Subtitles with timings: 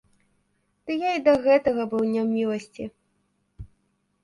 [0.89, 2.91] Ды я і да гэтага быў у няміласці.